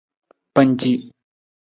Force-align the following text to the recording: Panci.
Panci. 0.53 0.91